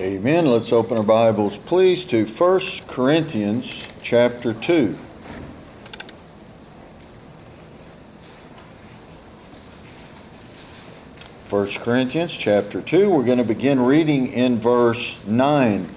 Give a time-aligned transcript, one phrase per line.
[0.00, 0.46] Amen.
[0.46, 4.96] Let's open our Bibles, please, to 1 Corinthians chapter 2.
[11.48, 13.10] First Corinthians chapter 2.
[13.10, 15.88] We're going to begin reading in verse 9.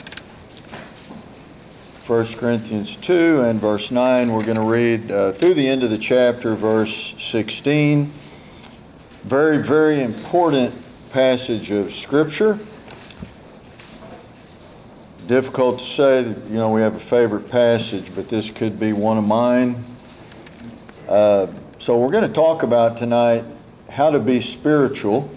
[2.07, 4.31] 1 Corinthians 2 and verse 9.
[4.31, 8.11] We're going to read uh, through the end of the chapter, verse 16.
[9.25, 10.73] Very, very important
[11.11, 12.57] passage of Scripture
[15.31, 16.23] difficult to say.
[16.23, 19.81] You know, we have a favorite passage, but this could be one of mine.
[21.07, 21.47] Uh,
[21.79, 23.45] so we're going to talk about tonight
[23.89, 25.29] how to be spiritual.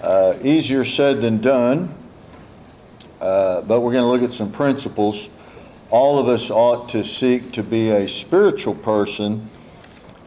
[0.00, 1.92] Uh, easier said than done,
[3.20, 5.30] uh, but we're going to look at some principles.
[5.90, 9.50] All of us ought to seek to be a spiritual person.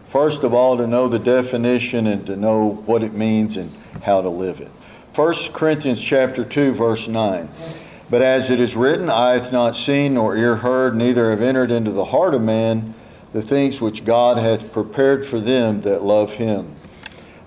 [0.10, 3.72] First of all, to know the definition and to know what it means and
[4.04, 4.72] how to live it.
[5.16, 7.48] 1 Corinthians chapter 2, verse 9.
[8.10, 11.70] But as it is written, eye hath not seen, nor ear heard, neither have entered
[11.70, 12.96] into the heart of man
[13.34, 16.76] the things which God hath prepared for them that love him.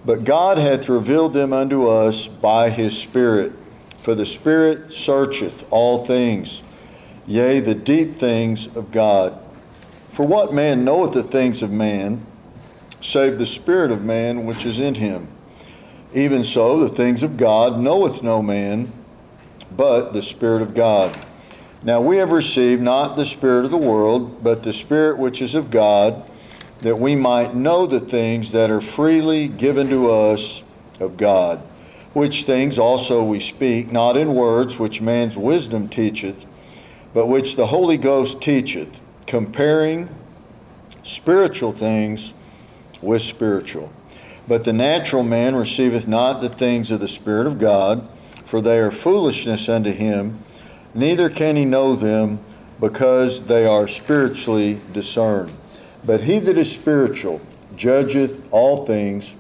[0.05, 3.53] But God hath revealed them unto us by his Spirit.
[3.99, 6.63] For the Spirit searcheth all things,
[7.27, 9.39] yea, the deep things of God.
[10.13, 12.25] For what man knoweth the things of man,
[13.01, 15.29] save the Spirit of man which is in him?
[16.15, 18.93] Even so, the things of God knoweth no man
[19.77, 21.27] but the Spirit of God.
[21.83, 25.55] Now we have received not the Spirit of the world, but the Spirit which is
[25.55, 26.23] of God,
[26.81, 30.63] that we might know the things that are freely given to us
[31.01, 31.61] of God.
[32.13, 36.45] Which things also we speak, not in words which man's wisdom teacheth,
[37.15, 40.09] but which the Holy Ghost teacheth, comparing
[41.05, 42.33] spiritual things
[43.01, 43.91] with spiritual.
[44.47, 48.09] But the natural man receiveth not the things of the Spirit of God
[48.53, 50.39] for they are foolishness unto him,
[50.93, 52.39] neither can he know them,
[52.81, 55.51] because they are spiritually discerned.
[56.05, 57.41] But he that is spiritual
[57.77, 59.33] judgeth all things,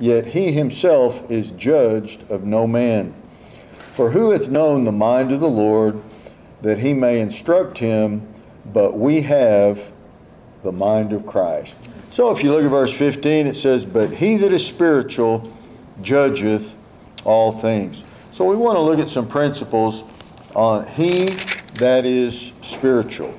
[0.00, 3.12] yet he himself is judged of no man.
[3.92, 6.00] For who hath known the mind of the Lord,
[6.62, 8.26] that he may instruct him?
[8.72, 9.92] But we have
[10.62, 11.74] the mind of Christ.
[12.12, 15.52] So if you look at verse 15, it says, But he that is spiritual
[16.00, 16.78] judgeth
[17.26, 18.02] all things.
[18.34, 20.02] So we want to look at some principles
[20.56, 21.26] on he
[21.74, 23.32] that is spiritual.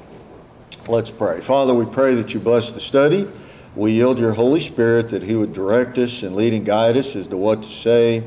[0.87, 1.41] Let's pray.
[1.41, 3.27] Father, we pray that you bless the study.
[3.75, 7.13] We yield your Holy Spirit that he would direct us and lead and guide us
[7.17, 8.23] as to what to say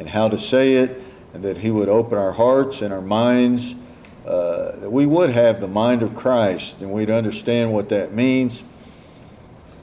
[0.00, 1.00] and how to say it,
[1.32, 3.76] and that he would open our hearts and our minds,
[4.26, 8.64] uh, that we would have the mind of Christ and we'd understand what that means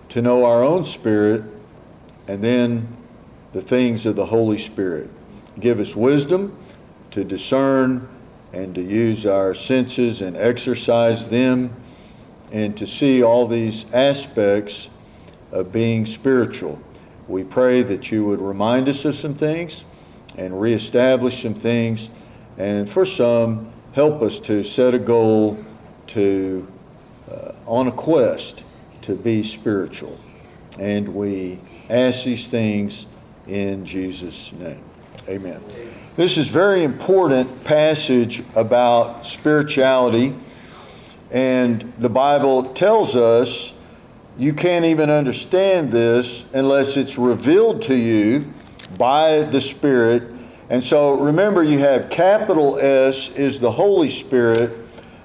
[0.09, 1.43] to know our own spirit
[2.27, 2.97] and then
[3.53, 5.09] the things of the Holy Spirit.
[5.59, 6.57] Give us wisdom
[7.11, 8.07] to discern
[8.53, 11.73] and to use our senses and exercise them
[12.51, 14.89] and to see all these aspects
[15.51, 16.79] of being spiritual.
[17.27, 19.83] We pray that you would remind us of some things
[20.37, 22.09] and reestablish some things,
[22.57, 25.57] and for some, help us to set a goal
[26.07, 26.67] to
[27.29, 28.63] uh, on a quest
[29.01, 30.17] to be spiritual.
[30.79, 31.59] And we
[31.89, 33.07] ask these things
[33.47, 34.86] in Jesus' name.
[35.27, 35.61] Amen.
[36.15, 40.33] This is very important passage about spirituality
[41.31, 43.73] and the Bible tells us
[44.37, 48.53] you can't even understand this unless it's revealed to you
[48.97, 50.31] by the Spirit.
[50.69, 54.71] And so remember you have capital S is the Holy Spirit,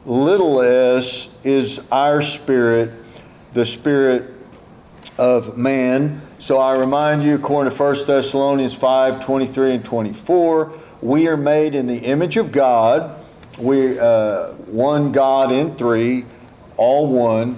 [0.04, 2.90] little s is our spirit,
[3.52, 4.34] the spirit
[5.18, 6.20] of man.
[6.42, 11.76] So I remind you, according to 1 Thessalonians 5 23 and 24, we are made
[11.76, 13.16] in the image of God.
[13.60, 16.24] We uh, one God in three,
[16.76, 17.56] all one,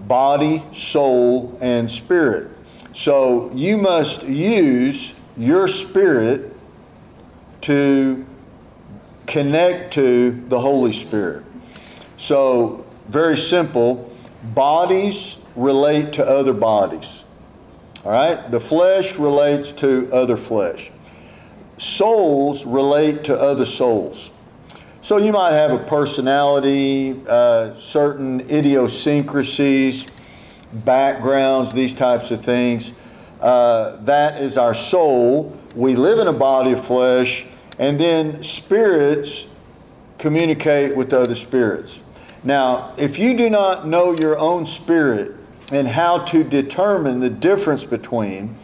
[0.00, 2.50] body, soul, and spirit.
[2.94, 6.54] So you must use your spirit
[7.62, 8.26] to
[9.26, 11.42] connect to the Holy Spirit.
[12.18, 14.14] So, very simple
[14.54, 17.22] bodies relate to other bodies.
[18.06, 18.52] All right?
[18.52, 20.92] The flesh relates to other flesh.
[21.78, 24.30] Souls relate to other souls.
[25.02, 30.06] So you might have a personality, uh, certain idiosyncrasies,
[30.72, 32.92] backgrounds, these types of things.
[33.40, 35.56] Uh, that is our soul.
[35.74, 37.44] We live in a body of flesh,
[37.80, 39.48] and then spirits
[40.18, 41.98] communicate with other spirits.
[42.44, 45.34] Now, if you do not know your own spirit,
[45.72, 48.56] and how to determine the difference between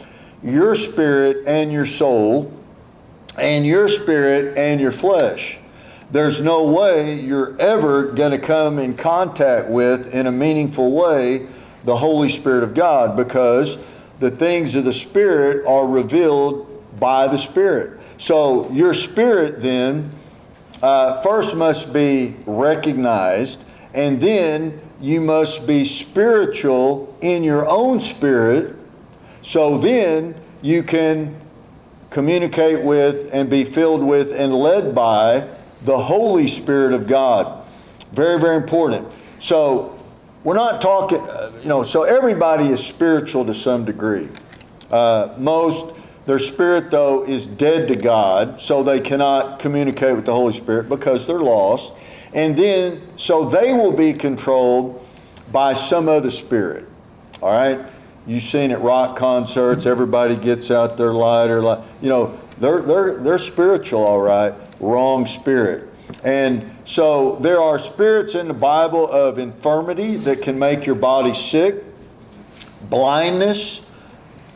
[0.43, 2.53] your spirit and your soul,
[3.39, 5.59] and your spirit and your flesh.
[6.11, 11.47] there's no way you're ever going to come in contact with, in a meaningful way,
[11.85, 13.79] the Holy Spirit of God because
[14.21, 16.69] the things of the Spirit are revealed
[17.01, 17.99] by the Spirit.
[18.19, 20.13] So your spirit then
[20.83, 23.61] uh, first must be recognized,
[23.95, 28.77] and then you must be spiritual in your own spirit.
[29.43, 31.35] So then you can
[32.11, 35.49] communicate with and be filled with and led by
[35.83, 37.67] the Holy Spirit of God.
[38.13, 39.09] Very, very important.
[39.41, 39.99] So
[40.45, 44.29] we're not talking, uh, you know, so everybody is spiritual to some degree.
[44.89, 45.97] Uh, most,
[46.27, 50.89] their spirit, though, is dead to God, so they cannot communicate with the Holy Spirit
[50.89, 51.93] because they're lost.
[52.35, 55.07] And then, so they will be controlled
[55.51, 56.89] by some other spirit.
[57.43, 57.79] All right?
[58.27, 61.61] You've seen at rock concerts, everybody gets out their lighter,
[62.01, 65.89] you know, they're, they're, they're spiritual, all right, wrong spirit.
[66.23, 71.35] And so there are spirits in the Bible of infirmity that can make your body
[71.35, 71.83] sick,
[72.89, 73.85] blindness,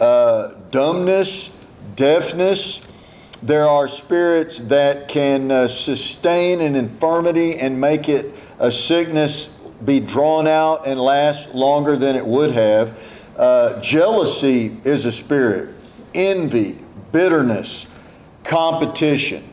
[0.00, 1.50] uh, dumbness,
[1.96, 2.85] deafness.
[3.42, 9.48] There are spirits that can uh, sustain an infirmity and make it a sickness
[9.84, 12.98] be drawn out and last longer than it would have.
[13.36, 15.74] Uh, jealousy is a spirit,
[16.14, 16.78] envy,
[17.12, 17.86] bitterness,
[18.44, 19.44] competition.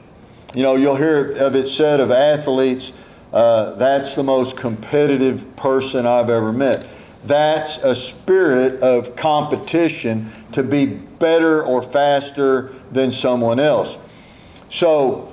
[0.53, 2.93] You know, you'll hear of it said of athletes,
[3.33, 6.87] uh, that's the most competitive person I've ever met.
[7.25, 13.97] That's a spirit of competition to be better or faster than someone else.
[14.69, 15.31] So,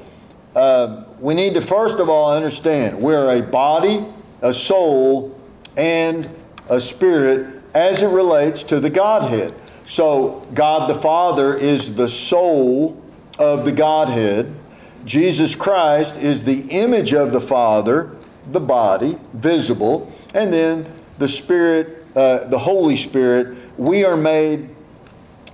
[0.55, 4.07] uh, we need to first of all understand we're a body,
[4.41, 5.37] a soul,
[5.77, 6.31] and
[6.69, 9.53] a spirit as it relates to the Godhead.
[9.85, 13.03] So, God the Father is the soul
[13.41, 14.55] of the Godhead.
[15.05, 18.17] Jesus Christ is the image of the Father,
[18.53, 20.87] the body, visible, and then
[21.19, 24.69] the Spirit, uh, the Holy Spirit, we are made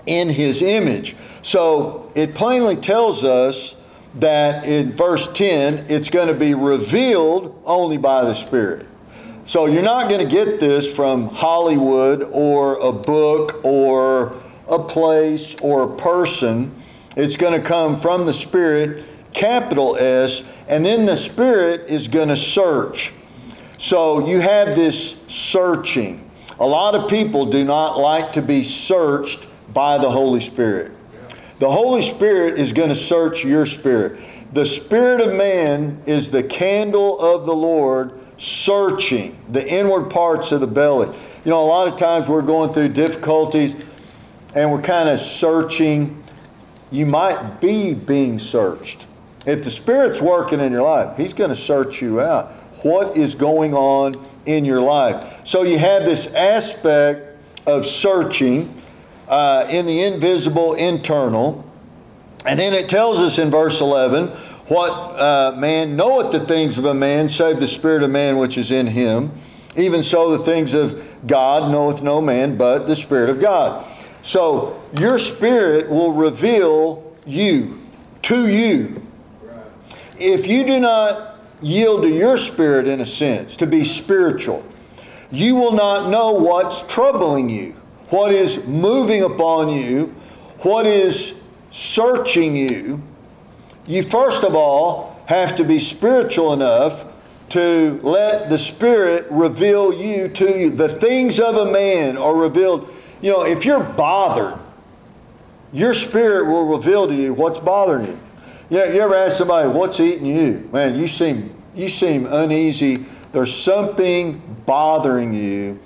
[0.06, 1.17] in His image.
[1.43, 3.76] So it plainly tells us
[4.14, 8.87] that in verse 10, it's going to be revealed only by the Spirit.
[9.47, 14.35] So you're not going to get this from Hollywood or a book or
[14.69, 16.75] a place or a person.
[17.17, 22.29] It's going to come from the Spirit, capital S, and then the Spirit is going
[22.29, 23.12] to search.
[23.79, 26.29] So you have this searching.
[26.58, 30.90] A lot of people do not like to be searched by the Holy Spirit.
[31.58, 34.19] The Holy Spirit is going to search your spirit.
[34.55, 40.61] The spirit of man is the candle of the Lord searching the inward parts of
[40.61, 41.14] the belly.
[41.44, 43.76] You know, a lot of times we're going through difficulties
[44.55, 46.25] and we're kind of searching.
[46.90, 49.06] You might be being searched.
[49.44, 52.50] If the Spirit's working in your life, He's going to search you out.
[52.82, 54.14] What is going on
[54.46, 55.46] in your life?
[55.46, 58.82] So you have this aspect of searching
[59.28, 61.64] uh, in the invisible internal.
[62.44, 64.28] And then it tells us in verse 11
[64.69, 68.58] what uh, man knoweth the things of a man, save the spirit of man which
[68.58, 69.31] is in him.
[69.76, 73.84] Even so, the things of God knoweth no man but the Spirit of God.
[74.23, 77.79] So, your spirit will reveal you
[78.22, 79.02] to you.
[80.19, 84.65] If you do not yield to your spirit, in a sense, to be spiritual,
[85.31, 87.77] you will not know what's troubling you,
[88.10, 90.15] what is moving upon you,
[90.60, 91.34] what is
[91.70, 93.03] searching you
[93.86, 97.05] you first of all have to be spiritual enough
[97.51, 100.70] to let the Spirit reveal you to you.
[100.70, 102.93] The things of a man are revealed.
[103.20, 104.58] You know, if you're bothered,
[105.72, 108.20] your spirit will reveal to you what's bothering you.
[108.70, 110.69] You, you ever ask somebody, what's eating you?
[110.72, 113.05] Man, you seem, you seem uneasy.
[113.32, 115.79] There's something bothering you.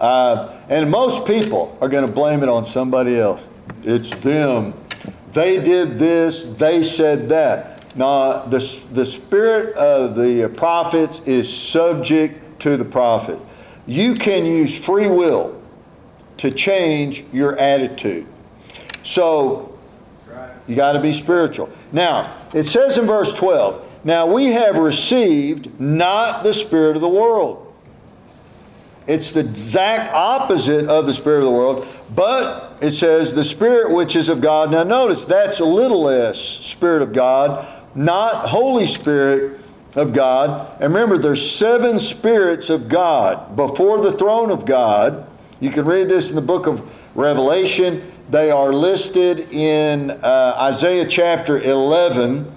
[0.00, 3.46] Uh, and most people are going to blame it on somebody else.
[3.82, 4.74] It's them.
[5.32, 7.94] They did this, they said that.
[7.96, 8.58] Now, the,
[8.92, 13.38] the spirit of the prophets is subject to the prophet.
[13.86, 15.60] You can use free will
[16.38, 18.26] to change your attitude.
[19.02, 19.78] So,
[20.66, 21.70] you got to be spiritual.
[21.92, 27.08] Now, it says in verse 12, Now we have received not the spirit of the
[27.08, 27.65] world
[29.06, 33.92] it's the exact opposite of the spirit of the world, but it says the spirit
[33.92, 34.70] which is of God.
[34.70, 39.60] Now notice that's a little s, spirit of God, not Holy Spirit
[39.94, 40.72] of God.
[40.80, 45.26] And remember, there's seven spirits of God before the throne of God.
[45.60, 48.12] You can read this in the book of Revelation.
[48.28, 52.52] They are listed in uh, Isaiah chapter 11.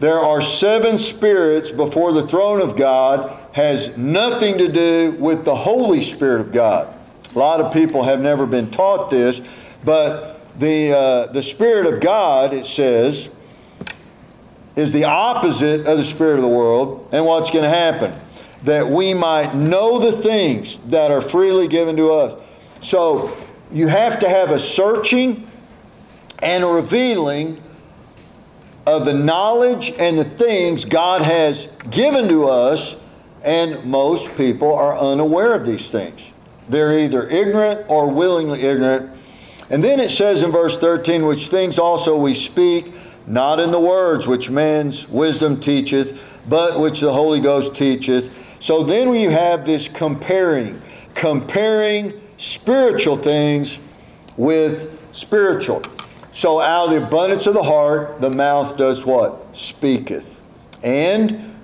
[0.00, 5.56] there are seven spirits before the throne of God has nothing to do with the
[5.56, 6.92] Holy Spirit of God.
[7.34, 9.40] A lot of people have never been taught this,
[9.82, 13.30] but the, uh, the Spirit of God, it says,
[14.76, 17.08] is the opposite of the Spirit of the world.
[17.12, 18.12] And what's going to happen?
[18.64, 22.42] That we might know the things that are freely given to us.
[22.82, 23.34] So
[23.72, 25.48] you have to have a searching
[26.42, 27.62] and a revealing
[28.86, 32.96] of the knowledge and the things God has given to us,
[33.46, 36.32] and most people are unaware of these things.
[36.68, 39.16] They're either ignorant or willingly ignorant.
[39.70, 42.92] And then it says in verse 13, which things also we speak,
[43.26, 48.30] not in the words which man's wisdom teacheth, but which the Holy Ghost teacheth.
[48.58, 50.82] So then you have this comparing,
[51.14, 53.78] comparing spiritual things
[54.36, 55.82] with spiritual.
[56.32, 59.56] So out of the abundance of the heart, the mouth does what?
[59.56, 60.40] Speaketh.
[60.82, 61.55] And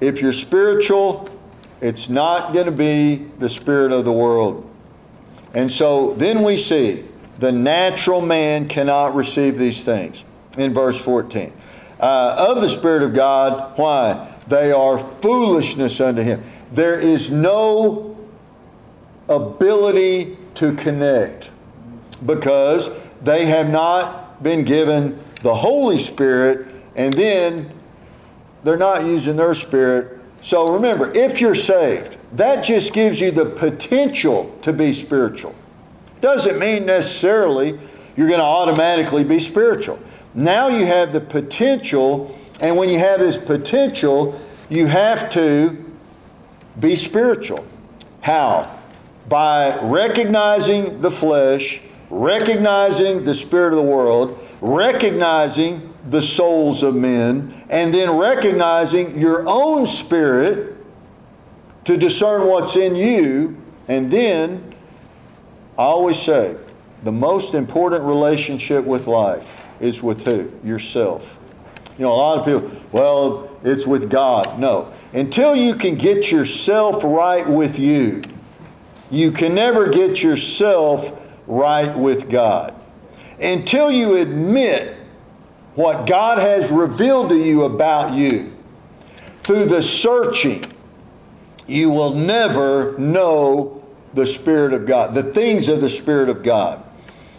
[0.00, 1.28] if you're spiritual,
[1.80, 4.68] it's not going to be the spirit of the world.
[5.54, 7.04] And so then we see
[7.38, 10.24] the natural man cannot receive these things
[10.58, 11.52] in verse 14.
[11.98, 14.34] Uh, of the Spirit of God, why?
[14.48, 16.42] They are foolishness unto him.
[16.72, 18.16] There is no
[19.28, 21.50] ability to connect
[22.26, 22.90] because
[23.22, 27.72] they have not been given the Holy Spirit, and then
[28.66, 30.18] they're not using their spirit.
[30.42, 35.54] So remember, if you're saved, that just gives you the potential to be spiritual.
[36.20, 37.78] Doesn't mean necessarily
[38.16, 39.98] you're going to automatically be spiritual.
[40.34, 45.84] Now you have the potential, and when you have this potential, you have to
[46.80, 47.64] be spiritual.
[48.20, 48.80] How?
[49.28, 57.54] By recognizing the flesh recognizing the spirit of the world, recognizing the souls of men,
[57.68, 60.76] and then recognizing your own spirit
[61.84, 63.56] to discern what's in you.
[63.88, 64.74] And then,
[65.78, 66.56] I always say,
[67.02, 69.46] the most important relationship with life
[69.80, 70.50] is with who?
[70.64, 71.38] Yourself.
[71.98, 74.58] You know, a lot of people, well, it's with God.
[74.58, 74.92] No.
[75.12, 78.20] Until you can get yourself right with you,
[79.10, 82.74] you can never get yourself right with God.
[83.40, 84.95] Until you admit
[85.76, 88.52] what God has revealed to you about you
[89.42, 90.64] through the searching,
[91.66, 96.82] you will never know the Spirit of God, the things of the Spirit of God.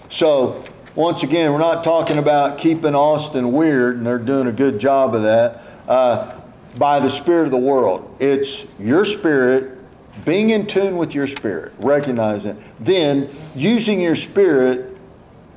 [0.09, 0.63] So,
[0.95, 5.15] once again, we're not talking about keeping Austin weird, and they're doing a good job
[5.15, 6.39] of that, uh,
[6.77, 8.15] by the Spirit of the world.
[8.19, 9.77] It's your spirit
[10.25, 14.97] being in tune with your spirit, recognizing, then using your spirit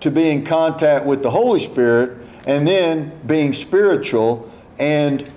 [0.00, 4.50] to be in contact with the Holy Spirit, and then being spiritual.
[4.78, 5.32] And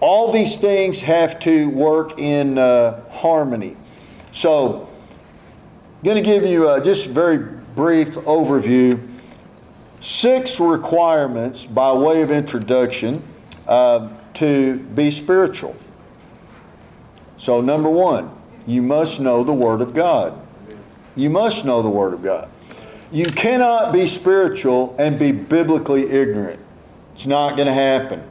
[0.00, 3.76] all these things have to work in uh, harmony.
[4.32, 4.88] So,
[6.00, 7.38] I'm going to give you a just very
[7.74, 9.06] brief overview.
[10.00, 13.22] Six requirements by way of introduction
[13.68, 15.76] uh, to be spiritual.
[17.36, 18.30] So, number one,
[18.66, 20.38] you must know the Word of God.
[21.16, 22.50] You must know the Word of God.
[23.12, 26.60] You cannot be spiritual and be biblically ignorant.
[27.14, 28.22] It's not going to happen.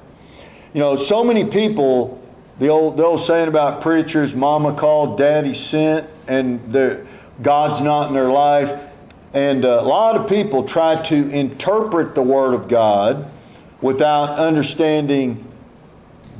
[0.74, 2.21] You know, so many people,
[2.59, 6.62] the old, the old saying about preachers, mama called, daddy sent, and
[7.41, 8.79] God's not in their life.
[9.33, 13.29] And a lot of people try to interpret the Word of God
[13.81, 15.45] without understanding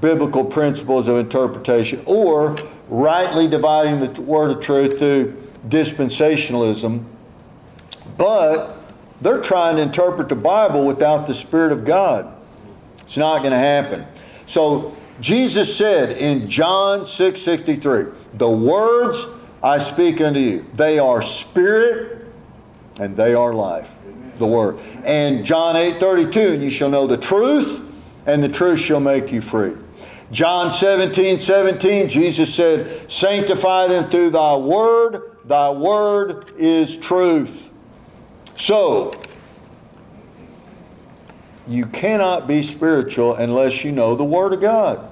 [0.02, 2.56] biblical principles of interpretation or
[2.88, 5.36] rightly dividing the word of truth through
[5.68, 7.04] dispensationalism,
[8.20, 8.76] but
[9.22, 12.36] they're trying to interpret the Bible without the Spirit of God.
[13.00, 14.06] It's not going to happen.
[14.46, 19.26] So Jesus said in John 6 63, The words
[19.64, 22.28] I speak unto you, they are spirit
[23.00, 23.90] and they are life.
[24.38, 24.80] The word.
[25.06, 27.82] And John 8 32, and you shall know the truth,
[28.26, 29.76] and the truth shall make you free.
[30.32, 35.38] John 17, 17, Jesus said, Sanctify them through thy word.
[35.46, 37.69] Thy word is truth.
[38.60, 39.12] So,
[41.68, 45.12] you cannot be spiritual unless you know the Word of God.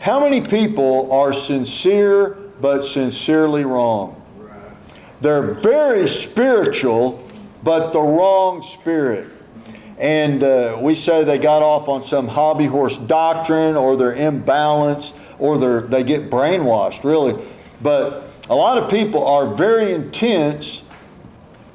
[0.00, 4.22] How many people are sincere but sincerely wrong?
[5.20, 7.26] They're very spiritual,
[7.64, 9.30] but the wrong spirit
[9.98, 15.16] and uh, we say they got off on some hobby horse doctrine or they're imbalanced
[15.38, 17.42] or they're, they get brainwashed, really.
[17.82, 20.82] But a lot of people are very intense.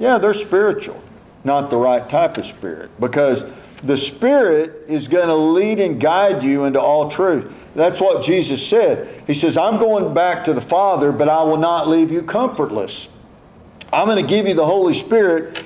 [0.02, 1.00] Yeah, they're spiritual,
[1.44, 2.90] not the right type of spirit.
[2.98, 3.44] Because
[3.82, 7.52] The Spirit is going to lead and guide you into all truth.
[7.74, 9.22] That's what Jesus said.
[9.26, 13.08] He says, I'm going back to the Father, but I will not leave you comfortless.
[13.92, 15.64] I'm going to give you the Holy Spirit.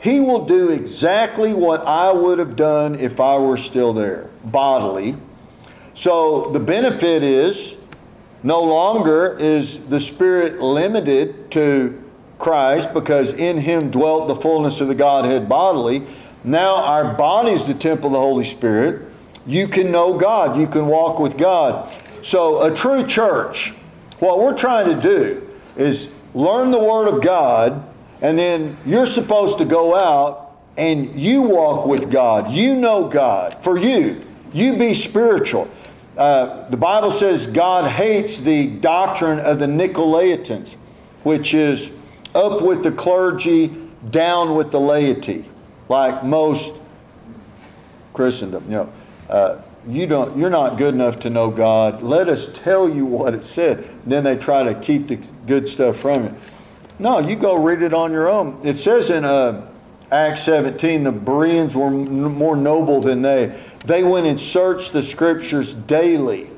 [0.00, 5.14] He will do exactly what I would have done if I were still there, bodily.
[5.92, 7.74] So the benefit is
[8.42, 12.02] no longer is the Spirit limited to
[12.38, 16.06] Christ because in Him dwelt the fullness of the Godhead bodily.
[16.42, 19.02] Now our body is the temple of the Holy Spirit.
[19.46, 21.94] You can know God, you can walk with God.
[22.22, 23.74] So, a true church,
[24.18, 27.84] what we're trying to do is learn the Word of God,
[28.22, 32.50] and then you're supposed to go out and you walk with God.
[32.50, 33.62] You know God.
[33.62, 34.20] For you,
[34.52, 35.68] you be spiritual.
[36.16, 40.74] Uh, the Bible says God hates the doctrine of the Nicolaitans,
[41.24, 41.92] which is
[42.34, 43.76] up with the clergy,
[44.10, 45.44] down with the laity,
[45.88, 46.74] like most
[48.12, 48.64] Christendom.
[48.64, 48.92] You know,
[49.28, 52.02] uh, you don't, you're not good enough to know God.
[52.02, 53.84] Let us tell you what it said.
[54.06, 56.34] Then they try to keep the good stuff from you.
[56.98, 58.60] No, you go read it on your own.
[58.62, 59.68] It says in uh,
[60.10, 63.60] Acts 17, the Bereans were n- more noble than they.
[63.84, 66.50] They went and searched the scriptures daily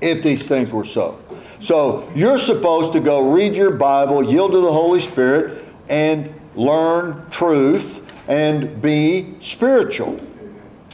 [0.00, 1.20] if these things were so.
[1.62, 7.24] So you're supposed to go read your Bible, yield to the Holy Spirit, and learn
[7.30, 10.20] truth and be spiritual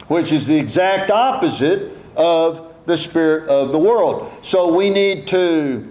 [0.09, 4.31] which is the exact opposite of the spirit of the world.
[4.41, 5.87] So we need to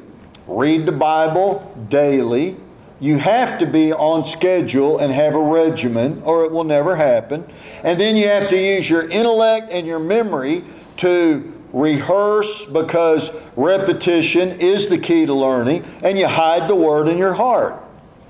[0.46, 2.56] read the Bible daily.
[3.00, 7.48] You have to be on schedule and have a regimen, or it will never happen.
[7.84, 10.64] And then you have to use your intellect and your memory
[10.98, 17.18] to rehearse because repetition is the key to learning, and you hide the word in
[17.18, 17.82] your heart.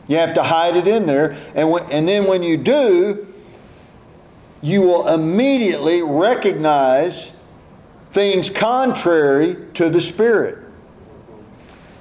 [0.09, 1.37] You have to hide it in there.
[1.54, 3.26] And, when, and then when you do,
[4.62, 7.30] you will immediately recognize
[8.12, 10.58] things contrary to the Spirit.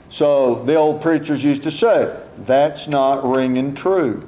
[0.10, 4.26] So the old preachers used to say, that's not ringing true.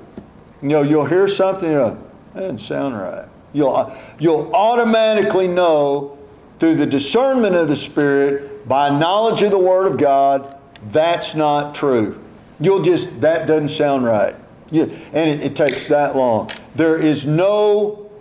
[0.61, 2.03] You know, you'll hear something, you know,
[2.33, 3.25] that doesn't sound right.
[3.53, 6.18] You'll, you'll automatically know
[6.59, 10.57] through the discernment of the Spirit, by knowledge of the Word of God,
[10.89, 12.23] that's not true.
[12.59, 14.35] You'll just, that doesn't sound right.
[14.71, 16.49] You, and it, it takes that long.
[16.75, 18.11] There is no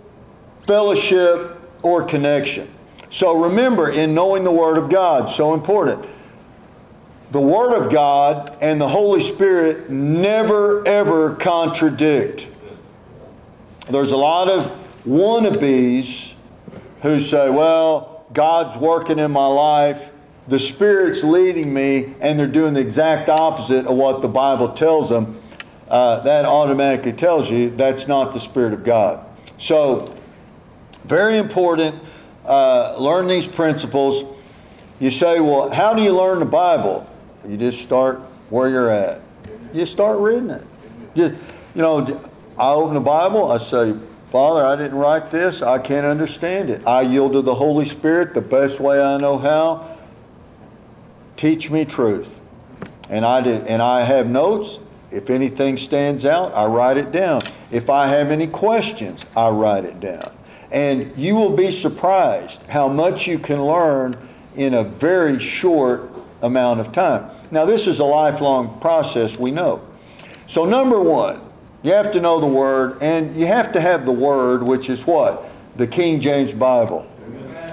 [0.65, 2.69] fellowship, or connection.
[3.09, 6.05] So remember, in knowing the Word of God, so important.
[7.31, 12.47] The Word of God and the Holy Spirit never, ever contradict.
[13.89, 16.33] There's a lot of wannabes
[17.01, 20.11] who say, well, God's working in my life,
[20.47, 25.09] the Spirit's leading me, and they're doing the exact opposite of what the Bible tells
[25.09, 25.39] them.
[25.87, 29.25] Uh, that automatically tells you that's not the Spirit of God.
[29.57, 30.15] So,
[31.05, 31.95] very important.
[32.45, 34.37] Uh, learn these principles.
[34.99, 37.07] You say, well, how do you learn the Bible?
[37.47, 39.21] You just start where you're at.
[39.73, 40.63] You start reading it.
[41.15, 41.35] Just,
[41.75, 42.19] you know,
[42.57, 43.93] I open the Bible, I say,
[44.31, 45.63] Father, I didn't write this.
[45.63, 46.85] I can't understand it.
[46.85, 49.97] I yield to the Holy Spirit the best way I know how.
[51.35, 52.39] Teach me truth.
[53.09, 54.77] And I did and I have notes.
[55.11, 57.41] If anything stands out, I write it down.
[57.71, 60.31] If I have any questions, I write it down.
[60.71, 64.15] And you will be surprised how much you can learn
[64.55, 66.11] in a very short
[66.43, 67.31] amount of time.
[67.49, 69.81] Now, this is a lifelong process, we know.
[70.45, 71.41] So, number one,
[71.83, 75.05] you have to know the Word, and you have to have the Word, which is
[75.05, 75.45] what?
[75.77, 77.09] The King James Bible.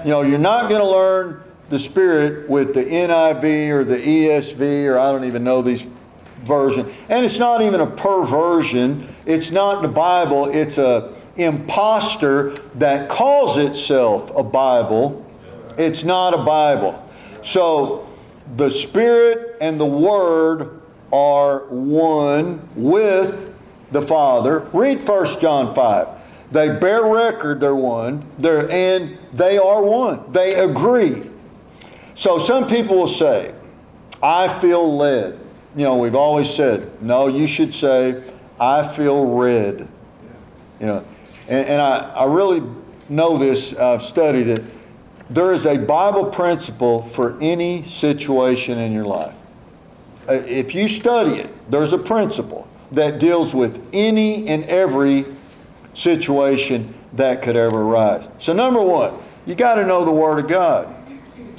[0.03, 4.85] You know, you're not going to learn the Spirit with the NIV or the ESV,
[4.87, 5.85] or I don't even know these
[6.43, 6.93] versions.
[7.09, 9.07] And it's not even a perversion.
[9.25, 10.49] It's not the Bible.
[10.49, 15.25] It's a impostor that calls itself a Bible.
[15.77, 17.03] It's not a Bible.
[17.43, 18.09] So
[18.55, 23.46] the Spirit and the Word are one with
[23.91, 24.59] the Father.
[24.73, 26.07] Read 1 John 5.
[26.51, 30.31] They bear record they're one, they're, and they are one.
[30.31, 31.29] They agree.
[32.15, 33.53] So some people will say,
[34.23, 35.39] I feel led.
[35.75, 38.23] You know, we've always said, no, you should say,
[38.59, 39.87] I feel read.
[40.79, 41.05] You know,
[41.47, 42.63] and, and I, I really
[43.09, 44.63] know this, I've studied it.
[45.29, 49.35] There is a Bible principle for any situation in your life.
[50.29, 55.25] Uh, if you study it, there's a principle that deals with any and every
[55.93, 58.27] situation that could ever arise.
[58.39, 59.13] So, number one,
[59.45, 60.93] you got to know the Word of God,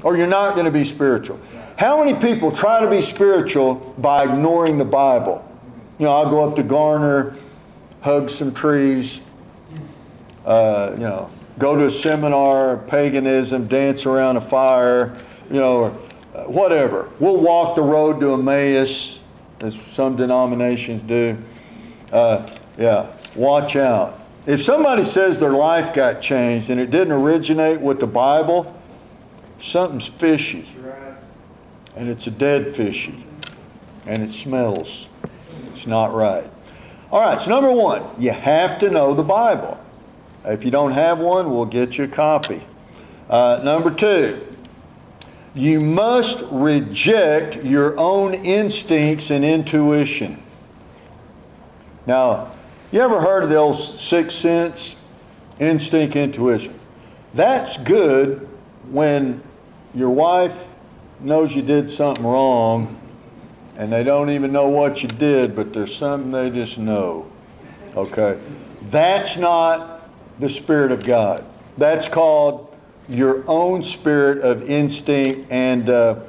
[0.02, 1.40] or you're not going to be spiritual.
[1.76, 5.44] How many people try to be spiritual by ignoring the Bible?
[5.98, 7.36] You know, I'll go up to Garner,
[8.00, 9.20] hug some trees,
[10.44, 15.16] uh, you know, go to a seminar, paganism, dance around a fire,
[15.50, 15.98] you know, or
[16.34, 17.10] uh, whatever.
[17.18, 19.17] We'll walk the road to Emmaus,
[19.61, 21.37] as some denominations do.
[22.12, 24.21] Uh, yeah, watch out.
[24.47, 28.75] If somebody says their life got changed and it didn't originate with the Bible,
[29.59, 30.66] something's fishy.
[31.97, 33.25] And it's a dead fishy.
[34.07, 35.09] And it smells.
[35.66, 36.49] It's not right.
[37.11, 39.79] All right, so number one, you have to know the Bible.
[40.44, 42.62] If you don't have one, we'll get you a copy.
[43.29, 44.47] Uh, number two,
[45.54, 50.42] you must reject your own instincts and intuition.
[52.06, 52.52] Now,
[52.90, 54.96] you ever heard of the old sixth sense,
[55.58, 56.78] instinct, intuition?
[57.34, 58.48] That's good
[58.90, 59.42] when
[59.94, 60.56] your wife
[61.20, 62.98] knows you did something wrong
[63.76, 67.30] and they don't even know what you did, but there's something they just know.
[67.96, 68.38] Okay?
[68.90, 70.08] That's not
[70.40, 71.44] the Spirit of God.
[71.76, 72.67] That's called
[73.09, 76.21] your own spirit of instinct and uh,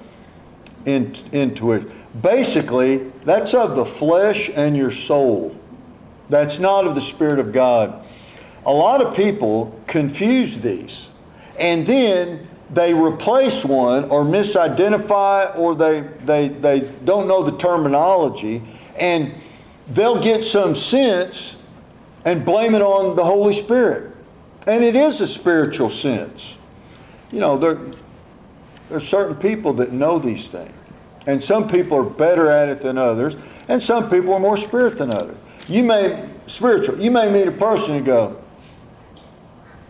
[0.86, 1.92] in, intuition.
[2.22, 5.56] Basically, that's of the flesh and your soul.
[6.30, 8.06] That's not of the Spirit of God.
[8.66, 11.10] A lot of people confuse these.
[11.58, 18.62] And then they replace one or misidentify or they, they, they don't know the terminology
[19.00, 19.34] and
[19.90, 21.58] they'll get some sense
[22.26, 24.16] and blame it on the Holy Spirit.
[24.68, 26.59] And it is a spiritual sense.
[27.32, 27.80] You know, there,
[28.90, 30.74] there's certain people that know these things.
[31.28, 33.36] And some people are better at it than others,
[33.68, 35.38] and some people are more spirit than others.
[35.68, 38.42] You may, spiritual, you may meet a person and go,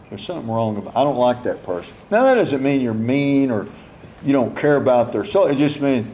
[0.09, 1.93] there's something wrong about I don't like that person.
[2.09, 3.67] Now that doesn't mean you're mean or
[4.23, 5.45] you don't care about their soul.
[5.45, 6.13] It just means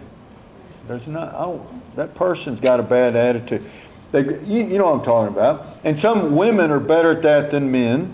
[0.88, 3.66] there's not don't that person's got a bad attitude.
[4.12, 5.78] They, you, you know what I'm talking about.
[5.86, 8.14] And some women are better at that than men.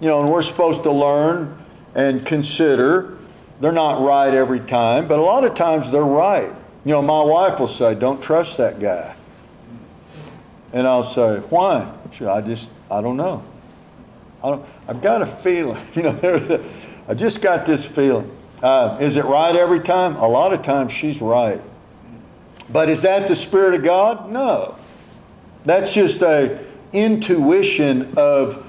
[0.00, 1.59] You know, and we're supposed to learn
[1.94, 3.16] and consider.
[3.60, 6.52] They're not right every time, but a lot of times they're right.
[6.84, 9.14] You know, my wife will say, "Don't trust that guy,"
[10.72, 11.92] and I'll say, "Why?"
[12.26, 13.44] I just I don't know.
[14.42, 16.64] I don't, I've got a feeling, you know, there's a,
[17.08, 18.36] I just got this feeling.
[18.62, 20.16] Uh, is it right every time?
[20.16, 21.60] A lot of times she's right.
[22.70, 24.30] But is that the Spirit of God?
[24.30, 24.76] No.
[25.64, 28.66] That's just a intuition of,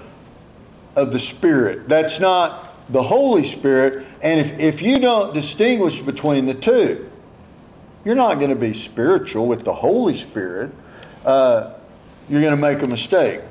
[0.96, 1.88] of the Spirit.
[1.88, 2.61] That's not
[2.92, 4.06] the Holy Spirit.
[4.22, 7.10] And if, if you don't distinguish between the two,
[8.04, 10.72] you're not going to be spiritual with the Holy Spirit.
[11.26, 11.74] Uh,
[12.30, 13.42] you're going to make a mistake.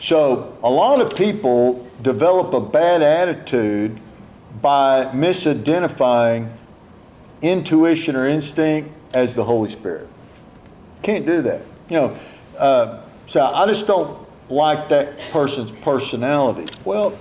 [0.00, 4.00] So a lot of people develop a bad attitude
[4.62, 6.50] by misidentifying
[7.42, 10.08] intuition or instinct as the Holy Spirit.
[11.02, 11.62] Can't do that.
[11.88, 12.18] You know,
[12.56, 16.66] uh, so I just don't like that person's personality.
[16.84, 17.18] Well,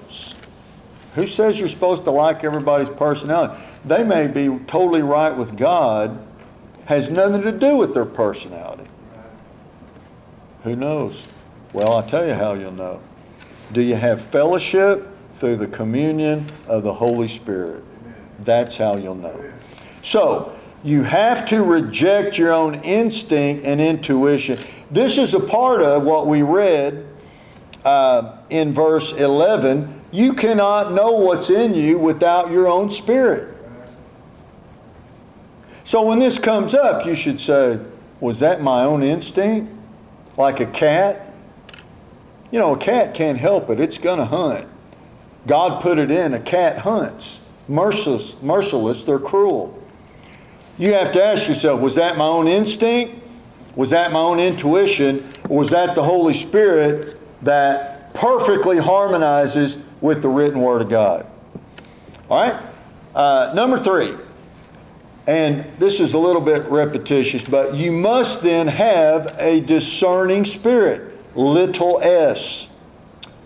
[1.17, 3.59] who says you're supposed to like everybody's personality?
[3.83, 6.23] They may be totally right with God,
[6.85, 8.83] has nothing to do with their personality.
[10.63, 11.23] Who knows?
[11.73, 13.01] Well, I'll tell you how you'll know.
[13.73, 17.83] Do you have fellowship through the communion of the Holy Spirit?
[18.43, 19.43] That's how you'll know.
[20.03, 20.53] So,
[20.83, 24.59] you have to reject your own instinct and intuition.
[24.91, 27.07] This is a part of what we read
[27.83, 29.96] uh, in verse 11.
[30.11, 33.55] You cannot know what's in you without your own spirit.
[35.83, 37.79] So when this comes up, you should say,
[38.19, 39.73] Was that my own instinct?
[40.37, 41.33] Like a cat?
[42.51, 44.67] You know, a cat can't help it, it's going to hunt.
[45.45, 47.39] God put it in, a cat hunts.
[47.67, 49.81] Merciless, merciless, they're cruel.
[50.77, 53.23] You have to ask yourself was that my own instinct?
[53.75, 55.27] Was that my own intuition?
[55.49, 61.25] Or was that the Holy Spirit that perfectly harmonizes with the written Word of God?
[62.29, 62.61] All right?
[63.15, 64.13] Uh, number three,
[65.27, 71.13] and this is a little bit repetitious, but you must then have a discerning spirit
[71.35, 72.69] little s.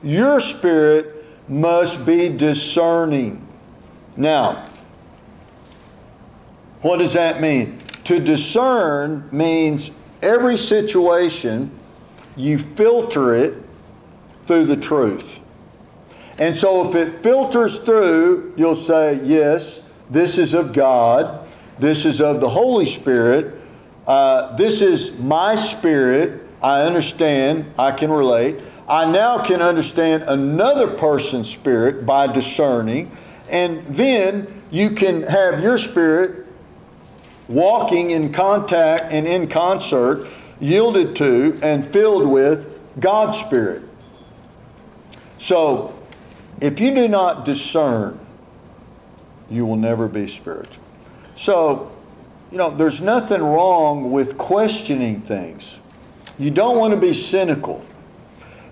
[0.03, 3.45] Your spirit must be discerning.
[4.15, 4.69] Now,
[6.81, 7.77] what does that mean?
[8.05, 11.71] To discern means every situation
[12.35, 13.55] you filter it
[14.45, 15.40] through the truth.
[16.41, 22.19] And so if it filters through, you'll say, yes, this is of God, this is
[22.19, 23.62] of the Holy Spirit,
[24.08, 28.56] uh, this is my spirit, I understand, I can relate.
[28.89, 33.15] I now can understand another person's spirit by discerning,
[33.51, 36.47] and then you can have your spirit
[37.49, 40.27] walking in contact and in concert,
[40.60, 43.84] yielded to and filled with God's Spirit.
[45.38, 46.00] So,
[46.62, 48.19] if you do not discern,
[49.50, 50.84] you will never be spiritual.
[51.36, 51.91] So,
[52.52, 55.80] you know, there's nothing wrong with questioning things.
[56.38, 57.84] You don't want to be cynical.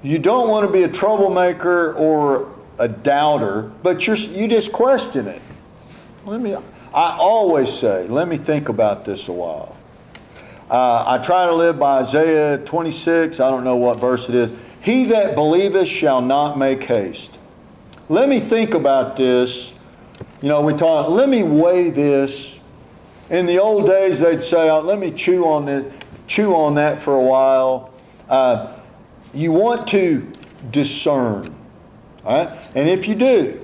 [0.04, 5.28] You don't want to be a troublemaker or a doubter, but you're, you just question
[5.28, 5.42] it.
[6.26, 9.76] Let me, I always say, let me think about this a while.
[10.70, 14.54] Uh, I try to live by Isaiah 26, I don't know what verse it is.
[14.82, 17.39] He that believeth shall not make haste.
[18.12, 19.72] Let me think about this.
[20.42, 22.60] You know, we talk, let me weigh this.
[23.30, 27.00] In the old days, they'd say, uh, let me chew on it, chew on that
[27.00, 27.94] for a while.
[28.28, 28.74] Uh,
[29.32, 30.28] you want to
[30.72, 31.56] discern.
[32.26, 32.58] All right?
[32.74, 33.64] And if you do,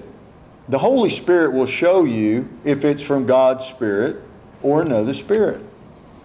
[0.70, 4.22] the Holy Spirit will show you if it's from God's Spirit
[4.62, 5.60] or another Spirit.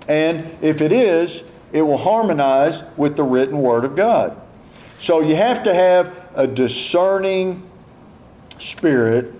[0.09, 4.39] And if it is, it will harmonize with the written Word of God.
[4.99, 7.70] So you have to have a discerning
[8.61, 9.35] spirit.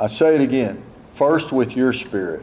[0.00, 0.82] I say it again
[1.14, 2.42] first with your spirit.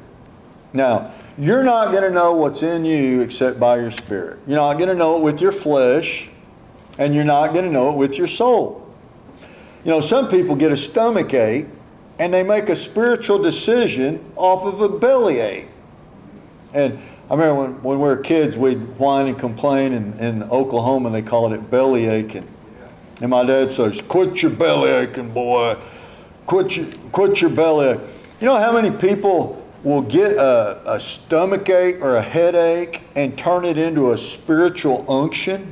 [0.74, 4.40] Now, you're not going to know what's in you except by your spirit.
[4.48, 6.30] You're not going to know it with your flesh,
[6.98, 8.90] and you're not going to know it with your soul.
[9.84, 11.66] You know, some people get a stomach ache
[12.20, 15.68] and they make a spiritual decision off of a belly ache.
[16.74, 21.10] And I remember when, when we were kids, we'd whine and complain, and in Oklahoma
[21.10, 22.48] they called it belly aching.
[23.22, 25.78] And my dad says, "Quit your belly aching, boy.
[26.48, 28.00] Quit your quit your belly." Ache.
[28.40, 33.38] You know how many people will get a, a stomach ache or a headache and
[33.38, 35.72] turn it into a spiritual unction?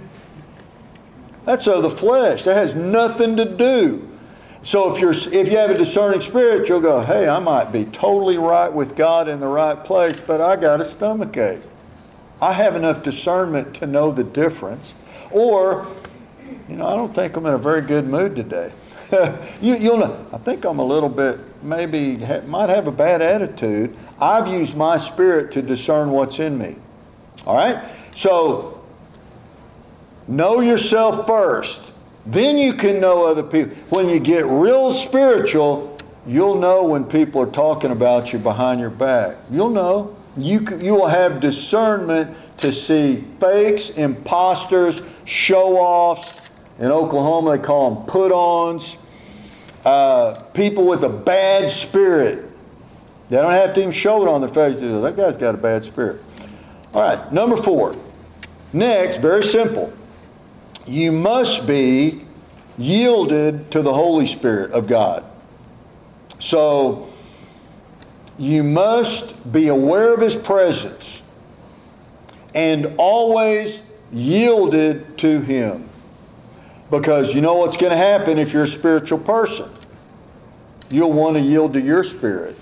[1.45, 2.43] That's of the flesh.
[2.43, 4.07] That has nothing to do.
[4.61, 7.85] So if you're if you have a discerning spirit, you'll go, "Hey, I might be
[7.85, 11.61] totally right with God in the right place, but I got a stomach ache.
[12.41, 14.93] I have enough discernment to know the difference."
[15.31, 15.87] Or,
[16.67, 18.71] you know, I don't think I'm in a very good mood today.
[19.61, 20.25] you, will know.
[20.31, 23.95] I think I'm a little bit maybe ha, might have a bad attitude.
[24.19, 26.75] I've used my spirit to discern what's in me.
[27.45, 27.81] All right.
[28.15, 28.79] So
[30.29, 31.91] Know yourself first.
[32.27, 33.75] Then you can know other people.
[33.89, 38.91] When you get real spiritual, you'll know when people are talking about you behind your
[38.91, 39.37] back.
[39.49, 40.15] You'll know.
[40.37, 46.41] You, you will have discernment to see fakes, imposters, show offs.
[46.79, 48.95] In Oklahoma, they call them put ons.
[49.85, 52.49] Uh, people with a bad spirit.
[53.29, 54.79] They don't have to even show it on their face.
[54.79, 56.21] That guy's got a bad spirit.
[56.93, 57.95] All right, number four.
[58.73, 59.93] Next, very simple
[60.89, 62.25] you must be
[62.77, 65.23] yielded to the Holy Spirit of God.
[66.39, 67.09] So,
[68.39, 71.21] you must be aware of His presence
[72.55, 75.87] and always yielded to Him.
[76.89, 79.69] Because you know what's going to happen if you're a spiritual person?
[80.89, 82.55] You'll want to yield to your spirit,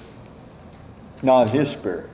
[1.23, 2.10] not His spirit.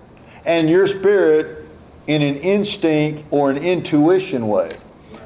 [0.46, 1.66] And your spirit
[2.06, 4.70] in an instinct or an intuition way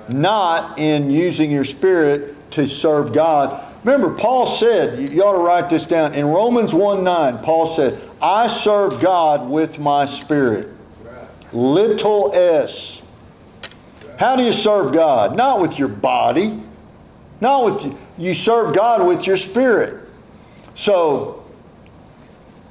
[0.10, 3.64] not in using your spirit to serve God.
[3.84, 6.14] Remember, Paul said, you ought to write this down.
[6.14, 10.70] In Romans 1 9, Paul said, I serve God with my spirit.
[11.54, 12.97] Little s.
[14.18, 15.36] How do you serve God?
[15.36, 16.60] Not with your body.
[17.40, 17.98] Not with you.
[18.18, 20.04] You serve God with your spirit.
[20.76, 21.46] So,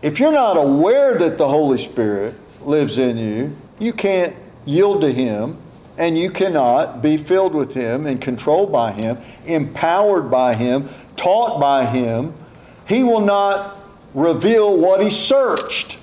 [0.02, 5.12] if you're not aware that the Holy Spirit lives in you, you can't yield to
[5.12, 5.56] Him
[5.98, 11.60] and you cannot be filled with Him and controlled by Him, empowered by Him, taught
[11.60, 12.34] by Him.
[12.86, 13.76] He will not
[14.14, 15.98] reveal what He searched.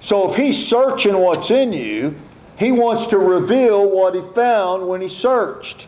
[0.00, 2.16] So if He's searching what's in you,
[2.58, 5.86] He wants to reveal what He found when He searched.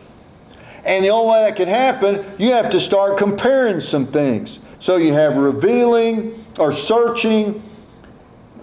[0.83, 4.59] And the only way that can happen, you have to start comparing some things.
[4.79, 7.61] So you have revealing or searching,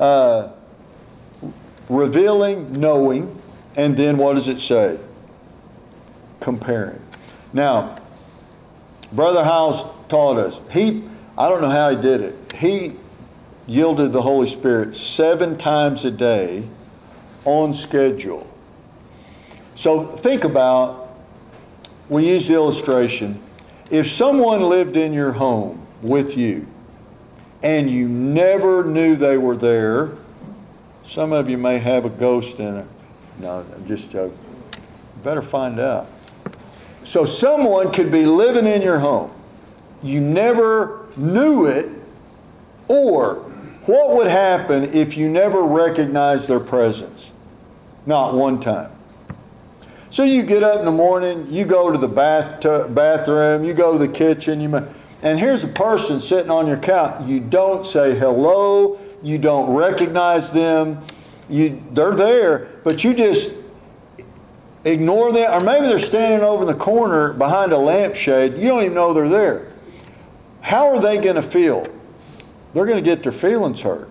[0.01, 0.49] uh,
[1.89, 3.39] revealing, knowing
[3.79, 4.99] and then what does it say?
[6.41, 7.01] Comparing.
[7.53, 7.97] Now,
[9.13, 10.59] Brother House taught us.
[10.73, 11.05] He,
[11.39, 12.53] I don't know how he did it.
[12.57, 12.97] He
[13.69, 16.65] yielded the Holy Spirit seven times a day
[17.49, 18.49] on schedule.
[19.75, 21.17] So think about,
[22.09, 23.41] we use the illustration.
[23.91, 26.67] If someone lived in your home with you
[27.63, 30.11] and you never knew they were there,
[31.07, 32.87] some of you may have a ghost in it
[33.41, 34.37] no, I'm just joking.
[35.23, 36.09] Better find out.
[37.05, 39.31] So someone could be living in your home.
[40.03, 41.89] You never knew it,
[42.89, 43.37] or
[43.87, 47.31] what would happen if you never recognized their presence?
[48.09, 48.91] Not one time.
[50.11, 52.63] So you get up in the morning, you go to the bath
[52.95, 54.75] bathroom, you go to the kitchen, you
[55.21, 57.29] and here's a person sitting on your couch.
[57.29, 61.05] You don't say hello, you don't recognize them.
[61.51, 63.53] You they're there, but you just
[64.87, 68.55] ignore them, or maybe they're standing over in the corner behind a lampshade.
[68.55, 69.71] You don't even know they're there.
[70.63, 71.87] How are they going to feel?
[72.73, 74.09] They're going to get their feelings hurt.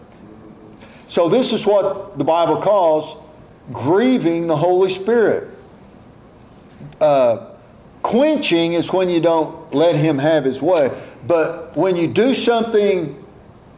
[1.07, 3.23] So, this is what the Bible calls
[3.71, 5.49] grieving the Holy Spirit.
[6.99, 7.49] Uh,
[8.01, 10.91] quenching is when you don't let Him have His way.
[11.25, 13.23] But when you do something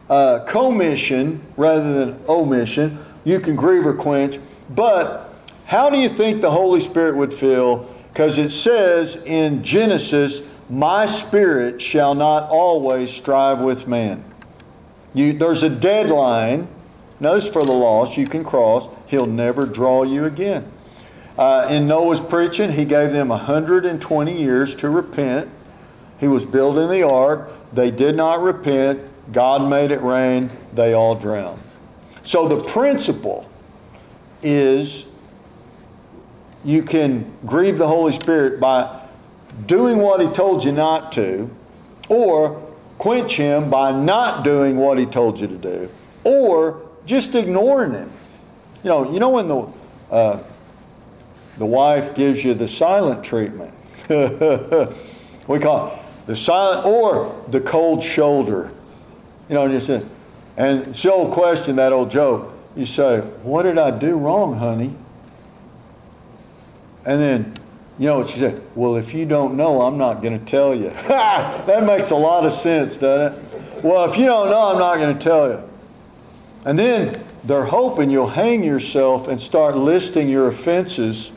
[0.08, 4.38] uh, commission rather than omission, you can grieve or quench.
[4.70, 5.34] But
[5.66, 7.92] how do you think the Holy Spirit would feel?
[8.12, 14.24] Because it says in Genesis, My spirit shall not always strive with man.
[15.14, 16.68] You, there's a deadline.
[17.20, 18.88] Notice for the lost, you can cross.
[19.06, 20.70] He'll never draw you again.
[21.38, 25.48] Uh, in Noah's preaching, he gave them 120 years to repent.
[26.18, 27.54] He was building the ark.
[27.72, 29.00] They did not repent.
[29.32, 30.50] God made it rain.
[30.74, 31.60] They all drowned.
[32.22, 33.48] So the principle
[34.42, 35.06] is
[36.64, 39.00] you can grieve the Holy Spirit by
[39.66, 41.50] doing what He told you not to,
[42.08, 42.60] or
[42.98, 45.90] quench Him by not doing what He told you to do,
[46.24, 48.10] or just ignoring Him.
[48.82, 49.66] You know, you know when the
[50.10, 50.42] uh,
[51.58, 53.74] the wife gives you the silent treatment.
[54.08, 58.70] we call it the silent or the cold shoulder.
[59.48, 60.02] You know, and you say,
[60.56, 62.54] and old question, that old joke.
[62.76, 64.94] You say, "What did I do wrong, honey?"
[67.04, 67.54] And then,
[67.98, 68.62] you know what she said?
[68.76, 70.90] Well, if you don't know, I'm not going to tell you.
[71.08, 73.82] that makes a lot of sense, doesn't it?
[73.82, 75.69] Well, if you don't know, I'm not going to tell you.
[76.64, 81.28] And then they're hoping you'll hang yourself and start listing your offenses,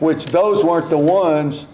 [0.00, 1.66] which those weren't the ones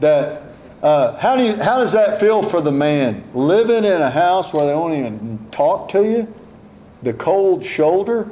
[0.00, 0.42] that.
[0.80, 1.56] Uh, how do you?
[1.56, 5.44] How does that feel for the man living in a house where they won't even
[5.50, 6.32] talk to you?
[7.02, 8.30] The cold shoulder.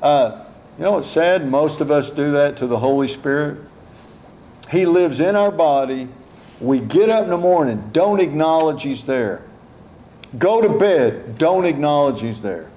[0.00, 0.44] Uh,
[0.78, 1.48] you know what's sad?
[1.48, 3.58] Most of us do that to the Holy Spirit.
[4.70, 6.08] He lives in our body.
[6.60, 9.42] We get up in the morning, don't acknowledge He's there.
[10.38, 12.68] Go to bed, don't acknowledge He's there.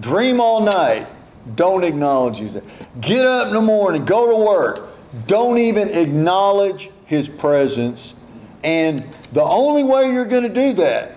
[0.00, 1.06] Dream all night,
[1.54, 2.56] don't acknowledge He's.
[3.00, 4.88] Get up in the morning, go to work,
[5.26, 8.14] don't even acknowledge His presence.
[8.62, 11.16] And the only way you're going to do that,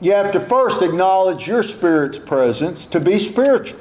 [0.00, 3.80] you have to first acknowledge your spirit's presence to be spiritual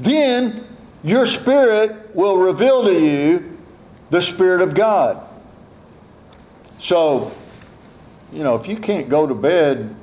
[0.00, 0.66] then
[1.04, 3.58] your spirit will reveal to you
[4.10, 5.22] the Spirit of God.
[6.78, 7.32] So,
[8.32, 9.94] you know, if you can't go to bed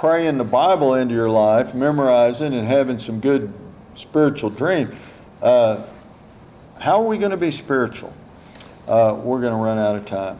[0.00, 3.52] praying the Bible into your life, memorizing and having some good
[3.94, 4.96] spiritual dream,
[5.42, 5.84] uh,
[6.78, 8.10] how are we going to be spiritual?
[8.88, 10.38] Uh, we're going to run out of time.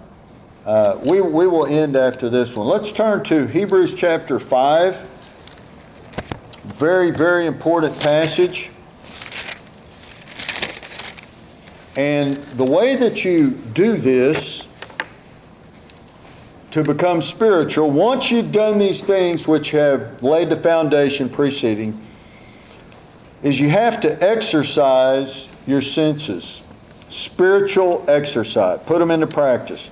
[0.64, 2.66] Uh, we, we will end after this one.
[2.66, 4.96] Let's turn to Hebrews chapter 5.
[6.78, 8.70] Very, very important passage.
[11.96, 14.59] And the way that you do this
[16.70, 22.00] to become spiritual, once you've done these things which have laid the foundation preceding,
[23.42, 26.62] is you have to exercise your senses.
[27.08, 28.78] Spiritual exercise.
[28.86, 29.90] Put them into practice.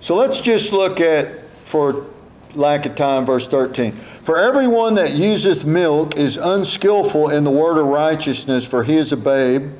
[0.00, 2.06] So let's just look at, for
[2.54, 3.92] lack of time, verse 13.
[4.24, 9.12] For everyone that useth milk is unskillful in the word of righteousness, for he is
[9.12, 9.70] a babe.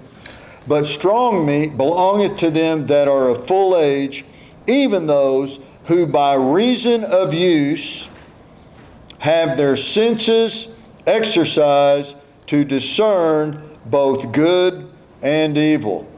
[0.69, 4.25] But strong meat belongeth to them that are of full age,
[4.67, 5.59] even those
[5.91, 8.09] who by reason of use
[9.19, 10.73] have their senses
[11.05, 12.15] exercised
[12.47, 14.89] to discern both good
[15.21, 16.09] and evil.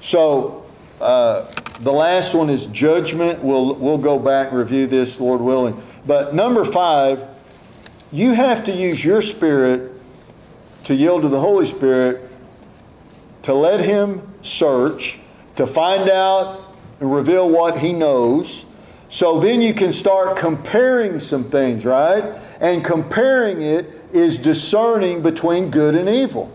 [0.00, 0.64] So,
[1.00, 3.42] uh, the last one is judgment.
[3.42, 5.82] We'll, we'll go back and review this, Lord willing.
[6.06, 7.26] But number five,
[8.12, 9.90] you have to use your spirit
[10.84, 12.30] to yield to the Holy Spirit
[13.42, 15.18] to let Him search,
[15.56, 18.62] to find out and reveal what He knows.
[19.08, 22.24] So then you can start comparing some things, right?
[22.60, 26.52] And comparing it is discerning between good and evil.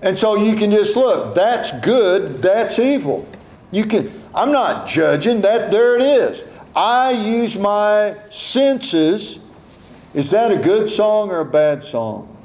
[0.00, 3.28] And so you can just look, that's good, that's evil.
[3.70, 6.44] You can I'm not judging, that there it is.
[6.76, 9.40] I use my senses.
[10.14, 12.36] Is that a good song or a bad song?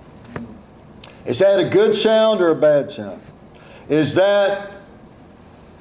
[1.25, 3.21] Is that a good sound or a bad sound?
[3.89, 4.71] Is that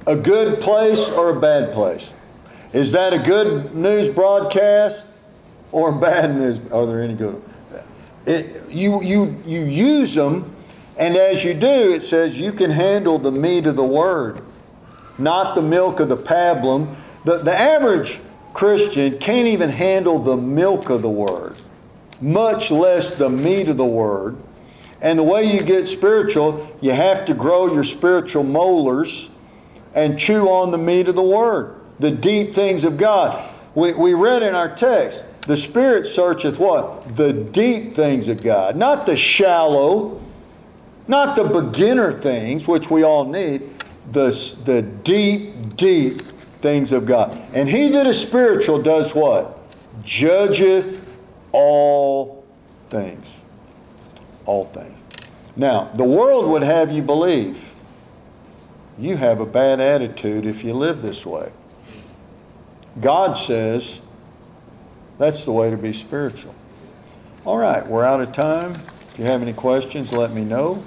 [0.05, 2.13] a good place or a bad place?
[2.73, 5.05] Is that a good news broadcast
[5.71, 6.59] or bad news?
[6.71, 7.41] Are there any good?
[8.25, 10.53] It, you, you, you use them
[10.97, 14.41] And as you do, it says you can handle the meat of the word,
[15.17, 16.95] not the milk of the pablum.
[17.25, 18.19] The, the average
[18.53, 21.55] Christian can't even handle the milk of the word,
[22.21, 24.37] much less the meat of the word.
[25.01, 29.29] And the way you get spiritual, you have to grow your spiritual molars
[29.95, 33.49] and chew on the meat of the word, the deep things of God.
[33.75, 37.15] We, we read in our text, the Spirit searcheth what?
[37.15, 40.21] The deep things of God, not the shallow,
[41.07, 43.69] not the beginner things, which we all need,
[44.11, 44.31] the,
[44.65, 46.21] the deep, deep
[46.61, 47.37] things of God.
[47.53, 49.59] And he that is spiritual does what?
[50.03, 51.01] Judgeth
[51.51, 52.45] all
[52.89, 53.27] things.
[54.45, 54.97] All things.
[55.55, 57.69] Now, the world would have you believe
[58.97, 61.51] you have a bad attitude if you live this way.
[62.99, 63.99] God says
[65.17, 66.53] that's the way to be spiritual.
[67.45, 68.75] All right, we're out of time.
[69.11, 70.83] If you have any questions, let me know.